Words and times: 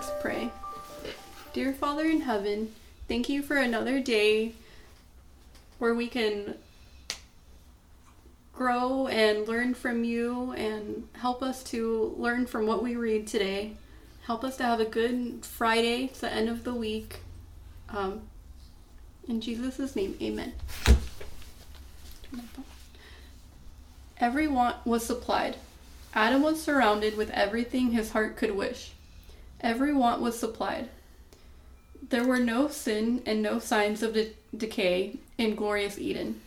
Let's 0.00 0.12
pray. 0.22 0.50
Dear 1.52 1.74
Father 1.74 2.06
in 2.06 2.22
heaven, 2.22 2.74
thank 3.06 3.28
you 3.28 3.42
for 3.42 3.58
another 3.58 4.00
day 4.00 4.54
where 5.78 5.94
we 5.94 6.08
can 6.08 6.54
grow 8.54 9.08
and 9.08 9.46
learn 9.46 9.74
from 9.74 10.02
you 10.02 10.52
and 10.52 11.06
help 11.16 11.42
us 11.42 11.62
to 11.64 12.14
learn 12.16 12.46
from 12.46 12.66
what 12.66 12.82
we 12.82 12.96
read 12.96 13.26
today. 13.26 13.72
Help 14.22 14.42
us 14.42 14.56
to 14.56 14.62
have 14.62 14.80
a 14.80 14.86
good 14.86 15.44
Friday, 15.44 16.04
it's 16.04 16.20
the 16.20 16.32
end 16.32 16.48
of 16.48 16.64
the 16.64 16.72
week. 16.72 17.18
Um, 17.90 18.22
in 19.28 19.42
Jesus' 19.42 19.94
name, 19.94 20.16
amen. 20.22 20.54
Every 24.16 24.48
want 24.48 24.76
was 24.86 25.04
supplied. 25.04 25.56
Adam 26.14 26.40
was 26.40 26.62
surrounded 26.62 27.18
with 27.18 27.28
everything 27.32 27.90
his 27.90 28.12
heart 28.12 28.38
could 28.38 28.52
wish. 28.52 28.92
Every 29.60 29.92
want 29.92 30.20
was 30.20 30.38
supplied. 30.38 30.88
There 32.08 32.26
were 32.26 32.38
no 32.38 32.68
sin 32.68 33.22
and 33.26 33.42
no 33.42 33.58
signs 33.58 34.02
of 34.02 34.14
de- 34.14 34.34
decay 34.56 35.18
in 35.38 35.54
glorious 35.54 35.98
Eden. 35.98 36.40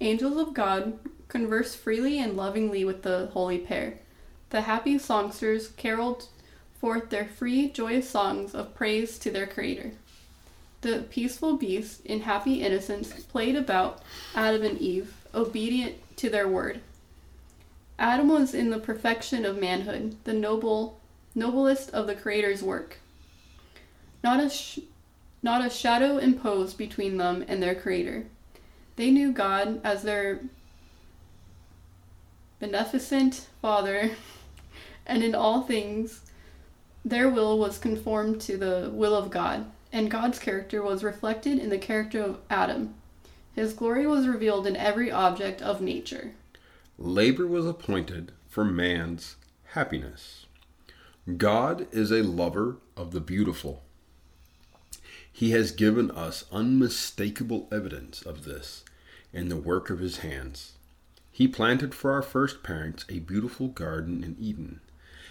Angels 0.00 0.36
of 0.36 0.54
God 0.54 0.98
conversed 1.28 1.76
freely 1.76 2.18
and 2.18 2.36
lovingly 2.36 2.84
with 2.84 3.02
the 3.02 3.30
holy 3.32 3.58
pair. 3.58 3.98
The 4.50 4.62
happy 4.62 4.98
songsters 4.98 5.68
caroled 5.68 6.28
forth 6.80 7.10
their 7.10 7.26
free, 7.26 7.68
joyous 7.68 8.08
songs 8.08 8.54
of 8.54 8.74
praise 8.74 9.18
to 9.18 9.30
their 9.30 9.46
Creator. 9.46 9.92
The 10.80 11.04
peaceful 11.10 11.58
beasts, 11.58 12.00
in 12.00 12.22
happy 12.22 12.62
innocence, 12.62 13.12
played 13.24 13.54
about 13.54 14.02
Adam 14.34 14.62
and 14.62 14.78
Eve, 14.78 15.14
obedient 15.34 15.96
to 16.16 16.30
their 16.30 16.48
word. 16.48 16.80
Adam 17.98 18.28
was 18.28 18.54
in 18.54 18.70
the 18.70 18.78
perfection 18.78 19.44
of 19.44 19.58
manhood, 19.58 20.16
the 20.24 20.32
noble, 20.32 20.99
noblest 21.34 21.90
of 21.90 22.06
the 22.06 22.14
Creator's 22.14 22.62
work. 22.62 22.98
Not 24.22 24.40
a, 24.40 24.50
sh- 24.50 24.80
not 25.42 25.64
a 25.64 25.70
shadow 25.70 26.18
imposed 26.18 26.76
between 26.76 27.16
them 27.16 27.44
and 27.48 27.62
their 27.62 27.74
Creator. 27.74 28.26
They 28.96 29.10
knew 29.10 29.32
God 29.32 29.80
as 29.82 30.02
their 30.02 30.40
beneficent 32.58 33.48
Father, 33.62 34.10
and 35.06 35.24
in 35.24 35.34
all 35.34 35.62
things, 35.62 36.20
their 37.04 37.28
will 37.28 37.58
was 37.58 37.78
conformed 37.78 38.40
to 38.42 38.56
the 38.58 38.90
will 38.92 39.14
of 39.14 39.30
God, 39.30 39.70
and 39.92 40.10
God's 40.10 40.38
character 40.38 40.82
was 40.82 41.02
reflected 41.02 41.58
in 41.58 41.70
the 41.70 41.78
character 41.78 42.20
of 42.22 42.38
Adam. 42.50 42.94
His 43.54 43.72
glory 43.72 44.06
was 44.06 44.28
revealed 44.28 44.66
in 44.66 44.76
every 44.76 45.10
object 45.10 45.62
of 45.62 45.80
nature. 45.80 46.32
Labor 46.98 47.46
was 47.46 47.66
appointed 47.66 48.32
for 48.48 48.64
man's 48.64 49.36
happiness. 49.72 50.46
God 51.36 51.86
is 51.92 52.10
a 52.10 52.22
lover 52.22 52.78
of 52.96 53.10
the 53.10 53.20
beautiful. 53.20 53.82
He 55.30 55.50
has 55.50 55.70
given 55.70 56.10
us 56.10 56.44
unmistakable 56.50 57.68
evidence 57.70 58.22
of 58.22 58.44
this 58.44 58.84
in 59.32 59.48
the 59.48 59.56
work 59.56 59.90
of 59.90 59.98
his 59.98 60.18
hands. 60.18 60.72
He 61.30 61.46
planted 61.46 61.94
for 61.94 62.12
our 62.12 62.22
first 62.22 62.62
parents 62.62 63.04
a 63.08 63.20
beautiful 63.20 63.68
garden 63.68 64.24
in 64.24 64.36
Eden. 64.40 64.80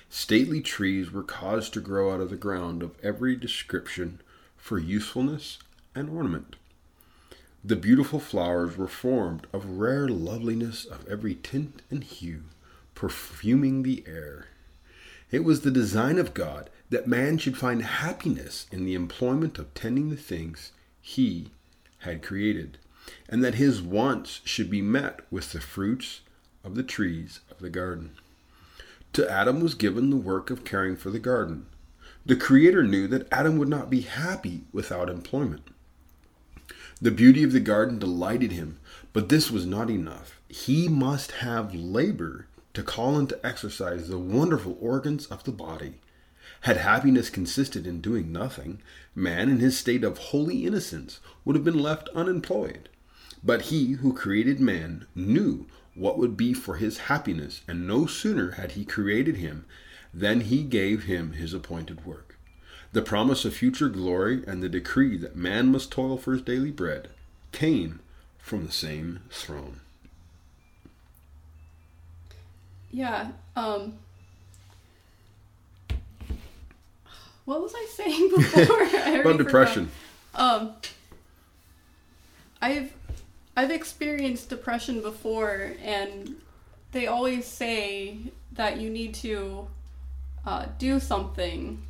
Stately 0.10 0.62
trees 0.62 1.12
were 1.12 1.24
caused 1.24 1.74
to 1.74 1.82
grow 1.82 2.14
out 2.14 2.22
of 2.22 2.30
the 2.30 2.36
ground 2.36 2.82
of 2.82 2.96
every 3.04 3.36
description 3.36 4.22
for 4.58 4.80
usefulness 4.80 5.60
and 5.96 6.10
ornament. 6.10 6.56
The 7.64 7.76
beautiful 7.76 8.20
flowers 8.20 8.78
were 8.78 8.88
formed 8.88 9.48
of 9.52 9.80
rare 9.80 10.08
loveliness 10.08 10.86
of 10.86 11.08
every 11.08 11.36
tint 11.36 11.82
and 11.90 12.04
hue, 12.04 12.44
perfuming 12.96 13.84
the 13.84 14.04
air. 14.08 14.48
It 15.32 15.44
was 15.44 15.62
the 15.62 15.72
design 15.72 16.18
of 16.18 16.34
God 16.34 16.70
that 16.90 17.08
man 17.08 17.38
should 17.38 17.58
find 17.58 17.84
happiness 17.84 18.66
in 18.72 18.86
the 18.86 18.96
employment 18.96 19.60
of 19.60 19.74
tending 19.74 20.10
the 20.10 20.16
things 20.16 20.72
he 21.02 21.52
had 22.00 22.24
created, 22.24 22.78
and 23.28 23.44
that 23.44 23.56
his 23.56 23.82
wants 23.82 24.42
should 24.44 24.70
be 24.70 24.82
met 24.82 25.20
with 25.30 25.52
the 25.52 25.62
fruits 25.62 26.22
of 26.64 26.76
the 26.76 26.84
trees 26.84 27.42
of 27.52 27.60
the 27.60 27.70
garden. 27.70 28.12
To 29.14 29.30
Adam 29.30 29.60
was 29.60 29.76
given 29.76 30.10
the 30.10 30.18
work 30.18 30.50
of 30.50 30.66
caring 30.66 30.96
for 30.96 31.10
the 31.10 31.20
garden. 31.20 31.68
The 32.26 32.36
Creator 32.36 32.84
knew 32.84 33.08
that 33.08 33.28
Adam 33.32 33.58
would 33.58 33.70
not 33.70 33.90
be 33.90 34.02
happy 34.02 34.64
without 34.72 35.10
employment. 35.10 35.68
The 37.02 37.12
beauty 37.12 37.44
of 37.44 37.54
the 37.54 37.60
garden 37.60 37.98
delighted 37.98 38.52
him, 38.52 38.78
but 39.14 39.30
this 39.30 39.50
was 39.50 39.66
not 39.66 39.90
enough. 39.90 40.40
He 40.48 40.88
must 40.88 41.32
have 41.34 41.74
labor 41.74 42.48
to 42.74 42.84
call 42.84 43.18
into 43.18 43.46
exercise 43.46 44.08
the 44.08 44.18
wonderful 44.18 44.78
organs 44.80 45.26
of 45.28 45.44
the 45.44 45.52
body. 45.52 45.96
Had 46.62 46.78
happiness 46.78 47.30
consisted 47.30 47.88
in 47.88 48.02
doing 48.02 48.32
nothing, 48.32 48.82
man 49.16 49.50
in 49.50 49.60
his 49.60 49.78
state 49.78 50.04
of 50.04 50.18
holy 50.18 50.66
innocence 50.66 51.20
would 51.46 51.56
have 51.56 51.66
been 51.66 51.80
left 51.80 52.10
unemployed. 52.10 52.90
But 53.44 53.64
he 53.64 53.94
who 53.94 54.14
created 54.14 54.60
man 54.60 55.06
knew 55.16 55.68
what 55.96 56.18
would 56.18 56.36
be 56.36 56.54
for 56.54 56.76
his 56.76 56.98
happiness, 57.10 57.62
and 57.68 57.88
no 57.88 58.06
sooner 58.06 58.52
had 58.52 58.72
he 58.72 58.86
created 58.86 59.38
him 59.38 59.66
than 60.14 60.42
he 60.42 60.64
gave 60.64 61.04
him 61.04 61.34
his 61.34 61.54
appointed 61.54 62.06
work. 62.06 62.38
The 62.92 63.02
promise 63.02 63.46
of 63.46 63.54
future 63.54 63.90
glory 63.90 64.44
and 64.48 64.64
the 64.64 64.70
decree 64.70 65.18
that 65.18 65.36
man 65.36 65.72
must 65.72 65.92
toil 65.92 66.18
for 66.18 66.34
his 66.34 66.42
daily 66.42 66.72
bread 66.72 67.10
came 67.52 68.00
from 68.40 68.66
the 68.66 68.72
same 68.72 69.20
throne. 69.30 69.82
Yeah, 72.92 73.32
um 73.56 73.94
What 77.46 77.62
was 77.62 77.74
I 77.76 77.88
saying 77.96 78.30
before? 78.36 78.82
I 78.82 79.22
About 79.22 79.38
depression. 79.38 79.90
forgot. 80.32 80.52
Um 80.62 80.74
I've 82.62 82.94
I've 83.56 83.72
experienced 83.72 84.50
depression 84.50 85.02
before 85.02 85.74
and 85.84 86.36
they 86.92 87.08
always 87.08 87.46
say 87.46 88.18
that 88.54 88.80
you 88.80 88.90
need 88.90 89.14
to 89.16 89.68
uh, 90.46 90.66
do 90.78 91.00
something 91.00 91.82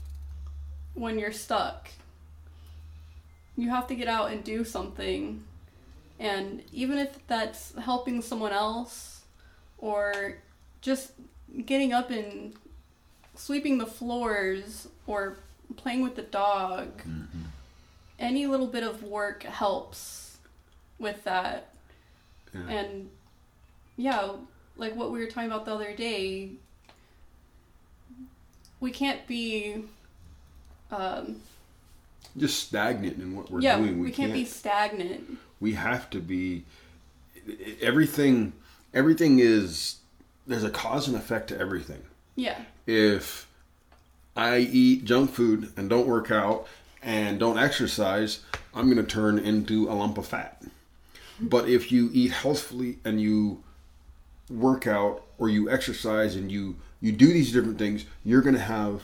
when 0.94 1.18
you're 1.18 1.32
stuck. 1.32 1.90
You 3.56 3.70
have 3.70 3.88
to 3.88 3.96
get 3.96 4.08
out 4.08 4.32
and 4.32 4.44
do 4.44 4.64
something. 4.66 5.44
And 6.20 6.64
even 6.74 6.98
if 6.98 7.26
that's 7.28 7.74
helping 7.76 8.22
someone 8.22 8.52
else 8.52 9.22
or 9.78 10.36
just 10.82 11.12
getting 11.66 11.94
up 11.94 12.10
and 12.10 12.54
sweeping 13.36 13.78
the 13.78 13.86
floors 13.86 14.88
or 15.08 15.38
playing 15.76 16.02
with 16.02 16.16
the 16.16 16.22
dog, 16.22 17.02
any 18.20 18.46
little 18.48 18.68
bit 18.68 18.84
of 18.84 19.04
work 19.04 19.44
helps 19.44 20.38
with 20.98 21.24
that. 21.24 21.74
Yeah. 22.54 22.68
And 22.70 23.10
yeah, 23.98 24.32
like 24.78 24.96
what 24.96 25.12
we 25.12 25.20
were 25.20 25.28
talking 25.28 25.50
about 25.50 25.66
the 25.66 25.74
other 25.74 25.94
day, 25.96 26.52
we 28.80 28.92
can't 28.92 29.26
be 29.28 29.84
um, 30.92 31.42
Just 32.38 32.60
stagnant 32.68 33.18
in 33.18 33.36
what 33.36 33.52
we're 33.52 33.62
yeah, 33.62 33.78
doing. 33.78 34.00
we, 34.00 34.12
can't, 34.12 34.34
be 34.34 34.46
stagnant. 34.46 35.38
we 35.60 35.74
have 35.74 36.10
to 36.10 36.20
be 36.20 36.64
everything 37.82 38.54
everything 38.94 39.40
is 39.40 39.99
there's 40.50 40.64
a 40.64 40.70
cause 40.70 41.08
and 41.08 41.16
effect 41.16 41.48
to 41.50 41.58
everything. 41.58 42.02
Yeah. 42.36 42.60
if 42.88 43.48
i 44.36 44.60
eat 44.60 45.04
junk 45.04 45.32
food 45.32 45.74
and 45.76 45.90
don't 45.90 46.08
work 46.08 46.32
out 46.32 46.68
and 47.04 47.38
don't 47.38 47.58
exercise 47.58 48.40
i'm 48.74 48.86
going 48.86 49.04
to 49.06 49.12
turn 49.12 49.38
into 49.38 49.90
a 49.90 49.94
lump 49.94 50.18
of 50.18 50.28
fat. 50.28 50.62
But 51.42 51.68
if 51.70 51.92
you 51.92 52.10
eat 52.14 52.32
healthfully 52.32 53.00
and 53.04 53.22
you 53.22 53.64
work 54.50 54.88
out 54.88 55.24
or 55.38 55.50
you 55.50 55.70
exercise 55.70 56.36
and 56.36 56.52
you 56.52 56.76
you 57.02 57.12
do 57.12 57.28
these 57.28 57.52
different 57.52 57.78
things 57.78 58.06
you're 58.24 58.42
going 58.42 58.56
to 58.56 58.62
have 58.62 59.04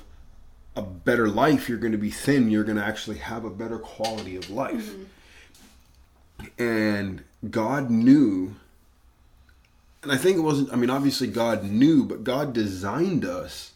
a 0.76 0.82
better 0.82 1.28
life. 1.28 1.70
You're 1.70 1.78
going 1.78 1.94
to 1.94 1.98
be 1.98 2.12
thin. 2.12 2.52
You're 2.52 2.64
going 2.64 2.78
to 2.78 2.84
actually 2.84 3.18
have 3.18 3.46
a 3.46 3.50
better 3.50 3.78
quality 3.78 4.36
of 4.36 4.50
life. 4.50 4.92
Mm-hmm. 4.92 6.62
And 6.62 7.24
God 7.50 7.90
knew, 7.90 8.56
and 10.06 10.12
I 10.12 10.18
think 10.18 10.38
it 10.38 10.42
wasn't, 10.42 10.72
I 10.72 10.76
mean, 10.76 10.92
obviously 10.92 11.26
God 11.26 11.64
knew, 11.64 12.04
but 12.04 12.24
God 12.24 12.54
designed 12.54 13.26
us 13.26 13.72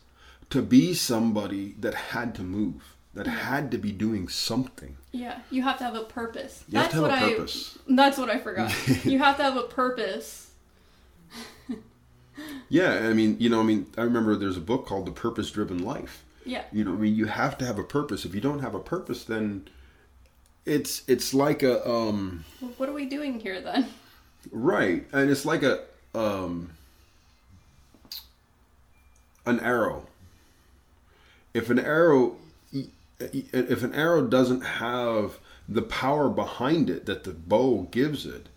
to 0.51 0.61
be 0.61 0.93
somebody 0.93 1.73
that 1.79 1.95
had 1.95 2.35
to 2.35 2.43
move, 2.43 2.95
that 3.15 3.25
had 3.25 3.71
to 3.71 3.79
be 3.79 3.91
doing 3.91 4.27
something. 4.27 4.95
Yeah, 5.11 5.39
you 5.49 5.63
have 5.63 5.79
to 5.79 5.83
have 5.85 5.95
a 5.95 6.03
purpose. 6.03 6.63
You 6.69 6.77
have 6.77 6.91
that's 6.91 6.93
to 6.93 7.01
have 7.01 7.11
what 7.11 7.19
a 7.19 7.25
I 7.25 7.33
purpose. 7.33 7.79
That's 7.87 8.17
what 8.19 8.29
I 8.29 8.37
forgot. 8.37 8.71
you 9.05 9.17
have 9.17 9.37
to 9.37 9.43
have 9.43 9.57
a 9.57 9.63
purpose. 9.63 10.51
Yeah, 12.69 13.09
I 13.09 13.13
mean, 13.13 13.35
you 13.39 13.49
know, 13.49 13.59
I 13.59 13.63
mean, 13.63 13.87
I 13.97 14.03
remember 14.03 14.33
there's 14.35 14.55
a 14.55 14.61
book 14.61 14.85
called 14.85 15.05
The 15.05 15.11
Purpose 15.11 15.51
Driven 15.51 15.83
Life. 15.83 16.23
Yeah. 16.45 16.63
You 16.71 16.85
know, 16.85 16.93
I 16.93 16.95
mean, 16.95 17.15
you 17.15 17.25
have 17.25 17.57
to 17.57 17.65
have 17.65 17.77
a 17.77 17.83
purpose. 17.83 18.23
If 18.23 18.33
you 18.33 18.39
don't 18.39 18.59
have 18.59 18.73
a 18.73 18.79
purpose, 18.79 19.25
then 19.25 19.67
it's 20.65 21.01
it's 21.07 21.33
like 21.33 21.63
a 21.63 21.85
um 21.85 22.45
Well, 22.61 22.71
what 22.77 22.87
are 22.87 22.93
we 22.93 23.07
doing 23.07 23.41
here 23.41 23.59
then? 23.59 23.87
Right, 24.51 25.05
and 25.11 25.29
it's 25.29 25.43
like 25.45 25.63
a 25.63 25.81
um, 26.13 26.71
an 29.45 29.59
arrow. 29.59 30.07
If 31.53 31.69
an 31.69 31.79
arrow, 31.79 32.37
if 33.19 33.83
an 33.83 33.93
arrow 33.93 34.25
doesn't 34.25 34.61
have 34.61 35.39
the 35.67 35.81
power 35.81 36.29
behind 36.29 36.89
it 36.89 37.05
that 37.05 37.23
the 37.23 37.31
bow 37.31 37.87
gives 37.91 38.25
it, 38.25 38.47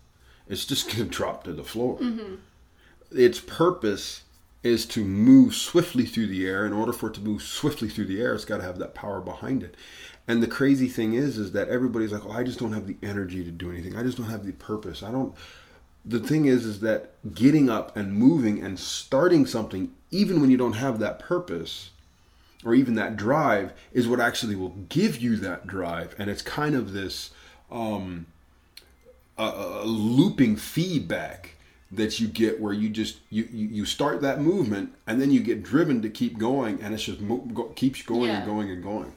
it's 0.47 0.65
just 0.65 0.87
going 0.95 0.97
to 0.97 1.05
drop 1.05 1.43
to 1.43 1.53
the 1.53 1.63
floor. 1.63 1.97
Mm-hmm. 1.99 2.35
Its 3.11 3.39
purpose 3.39 4.23
is 4.63 4.85
to 4.85 5.03
move 5.03 5.53
swiftly 5.53 6.05
through 6.05 6.27
the 6.27 6.47
air. 6.47 6.65
In 6.65 6.73
order 6.73 6.93
for 6.93 7.09
it 7.09 7.13
to 7.15 7.21
move 7.21 7.41
swiftly 7.41 7.89
through 7.89 8.05
the 8.05 8.21
air, 8.21 8.33
it's 8.33 8.45
got 8.45 8.57
to 8.57 8.63
have 8.63 8.79
that 8.79 8.95
power 8.95 9.19
behind 9.19 9.61
it. 9.61 9.75
And 10.27 10.41
the 10.41 10.47
crazy 10.47 10.87
thing 10.87 11.13
is, 11.13 11.37
is 11.37 11.51
that 11.51 11.67
everybody's 11.67 12.13
like, 12.13 12.25
"Oh, 12.25 12.31
I 12.31 12.43
just 12.43 12.59
don't 12.59 12.71
have 12.71 12.87
the 12.87 12.95
energy 13.03 13.43
to 13.43 13.51
do 13.51 13.69
anything. 13.69 13.97
I 13.97 14.03
just 14.03 14.17
don't 14.17 14.29
have 14.29 14.45
the 14.45 14.53
purpose. 14.53 15.03
I 15.03 15.11
don't." 15.11 15.35
The 16.05 16.19
thing 16.19 16.45
is, 16.45 16.65
is 16.65 16.81
that 16.81 17.11
getting 17.33 17.69
up 17.69 17.95
and 17.95 18.13
moving 18.13 18.61
and 18.61 18.79
starting 18.79 19.45
something, 19.45 19.91
even 20.11 20.41
when 20.41 20.51
you 20.51 20.57
don't 20.57 20.73
have 20.73 20.99
that 20.99 21.19
purpose, 21.19 21.91
or 22.65 22.73
even 22.73 22.95
that 22.95 23.15
drive 23.15 23.73
is 23.91 24.07
what 24.07 24.19
actually 24.19 24.55
will 24.55 24.75
give 24.89 25.21
you 25.21 25.35
that 25.37 25.67
drive. 25.67 26.15
And 26.17 26.29
it's 26.29 26.41
kind 26.41 26.75
of 26.75 26.93
this 26.93 27.31
um, 27.71 28.25
looping 29.37 30.55
feedback 30.55 31.55
that 31.91 32.19
you 32.19 32.27
get 32.27 32.59
where 32.59 32.73
you 32.73 32.89
just 32.89 33.19
you, 33.29 33.47
you 33.51 33.85
start 33.85 34.21
that 34.21 34.41
movement 34.41 34.93
and 35.05 35.21
then 35.21 35.29
you 35.31 35.39
get 35.39 35.61
driven 35.61 36.01
to 36.01 36.09
keep 36.09 36.39
going 36.39 36.81
and 36.81 36.93
it 36.93 36.97
just 36.97 37.21
mo- 37.21 37.47
go, 37.53 37.65
keeps 37.65 38.01
going 38.01 38.29
yeah. 38.29 38.37
and 38.37 38.45
going 38.45 38.71
and 38.71 38.83
going. 38.83 39.13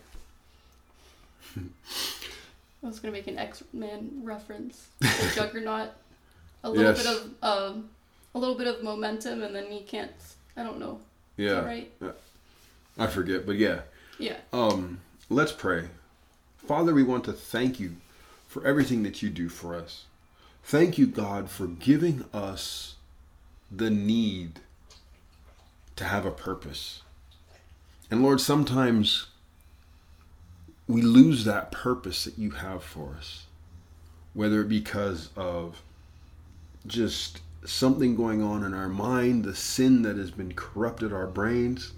I 1.56 2.86
was 2.86 3.00
going 3.00 3.12
to 3.12 3.18
make 3.18 3.26
an 3.26 3.38
x-men 3.38 4.20
reference. 4.22 4.88
Juggernaut 5.34 5.90
a 6.64 6.70
little 6.70 6.84
yes. 6.84 7.02
bit 7.02 7.06
of 7.06 7.30
um, 7.42 7.88
a 8.34 8.38
little 8.38 8.56
bit 8.56 8.66
of 8.66 8.82
momentum 8.82 9.42
and 9.42 9.54
then 9.54 9.66
he 9.66 9.82
can't 9.82 10.12
i 10.56 10.62
don't 10.62 10.78
know 10.78 11.00
yeah 11.36 11.64
right 11.64 11.92
yeah. 12.02 12.10
I 12.98 13.06
forget, 13.06 13.44
but 13.44 13.56
yeah. 13.56 13.80
Yeah. 14.18 14.36
Um, 14.52 15.00
let's 15.28 15.52
pray. 15.52 15.88
Father, 16.56 16.94
we 16.94 17.02
want 17.02 17.24
to 17.24 17.32
thank 17.32 17.78
you 17.78 17.96
for 18.46 18.66
everything 18.66 19.02
that 19.02 19.22
you 19.22 19.28
do 19.28 19.48
for 19.48 19.74
us. 19.74 20.04
Thank 20.64 20.98
you, 20.98 21.06
God, 21.06 21.50
for 21.50 21.66
giving 21.66 22.24
us 22.32 22.96
the 23.70 23.90
need 23.90 24.60
to 25.96 26.04
have 26.04 26.24
a 26.24 26.30
purpose. 26.30 27.02
And 28.10 28.22
Lord, 28.22 28.40
sometimes 28.40 29.26
we 30.88 31.02
lose 31.02 31.44
that 31.44 31.70
purpose 31.70 32.24
that 32.24 32.38
you 32.38 32.52
have 32.52 32.82
for 32.82 33.16
us, 33.18 33.46
whether 34.32 34.62
it 34.62 34.68
because 34.68 35.30
of 35.36 35.82
just 36.86 37.40
something 37.64 38.14
going 38.16 38.42
on 38.42 38.64
in 38.64 38.74
our 38.74 38.88
mind, 38.88 39.44
the 39.44 39.54
sin 39.54 40.02
that 40.02 40.16
has 40.16 40.30
been 40.30 40.54
corrupted 40.54 41.12
our 41.12 41.26
brains 41.26 41.92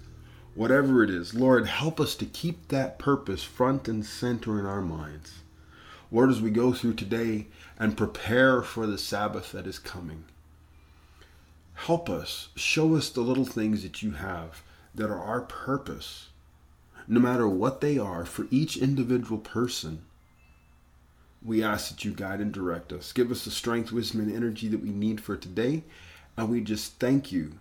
whatever 0.59 1.03
it 1.03 1.09
is, 1.09 1.33
Lord, 1.33 1.67
help 1.67 2.01
us 2.01 2.15
to 2.15 2.25
keep 2.25 2.67
that 2.67 2.99
purpose 2.99 3.43
front 3.43 3.87
and 3.87 4.05
center 4.05 4.59
in 4.59 4.65
our 4.65 4.81
minds. 4.81 5.39
Lord, 6.11 6.29
as 6.29 6.41
we 6.41 6.51
go 6.51 6.73
through 6.73 6.95
today 6.95 7.47
and 7.77 7.95
prepare 7.95 8.61
for 8.61 8.85
the 8.85 8.97
Sabbath 8.97 9.53
that 9.53 9.65
is 9.65 9.79
coming, 9.79 10.25
help 11.75 12.09
us, 12.09 12.49
show 12.57 12.95
us 12.95 13.09
the 13.09 13.21
little 13.21 13.45
things 13.45 13.83
that 13.83 14.03
you 14.03 14.11
have 14.11 14.61
that 14.93 15.09
are 15.09 15.23
our 15.23 15.39
purpose, 15.39 16.27
no 17.07 17.21
matter 17.21 17.47
what 17.47 17.79
they 17.79 17.97
are 17.97 18.25
for 18.25 18.45
each 18.51 18.75
individual 18.75 19.37
person. 19.39 20.01
We 21.43 21.63
ask 21.63 21.89
that 21.89 22.03
you 22.03 22.11
guide 22.11 22.41
and 22.41 22.51
direct 22.51 22.91
us. 22.91 23.13
Give 23.13 23.31
us 23.31 23.45
the 23.45 23.51
strength, 23.51 23.91
wisdom, 23.91 24.21
and 24.21 24.35
energy 24.35 24.67
that 24.67 24.81
we 24.81 24.89
need 24.89 25.21
for 25.21 25.37
today. 25.37 25.83
And 26.35 26.49
we 26.49 26.61
just 26.61 26.99
thank 26.99 27.31
you 27.31 27.53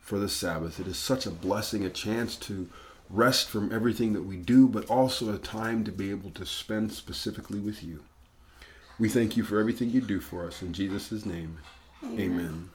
for 0.00 0.18
the 0.18 0.28
Sabbath. 0.28 0.80
It 0.80 0.86
is 0.86 0.98
such 0.98 1.26
a 1.26 1.30
blessing, 1.30 1.84
a 1.84 1.90
chance 1.90 2.36
to 2.36 2.68
rest 3.10 3.48
from 3.48 3.72
everything 3.72 4.12
that 4.12 4.22
we 4.22 4.36
do, 4.36 4.68
but 4.68 4.88
also 4.88 5.32
a 5.32 5.38
time 5.38 5.84
to 5.84 5.92
be 5.92 6.10
able 6.10 6.30
to 6.30 6.46
spend 6.46 6.92
specifically 6.92 7.58
with 7.58 7.82
you. 7.82 8.02
We 8.98 9.08
thank 9.08 9.36
you 9.36 9.44
for 9.44 9.58
everything 9.58 9.90
you 9.90 10.00
do 10.00 10.20
for 10.20 10.46
us. 10.46 10.62
In 10.62 10.72
Jesus' 10.72 11.24
name, 11.24 11.58
amen. 12.04 12.20
amen. 12.20 12.70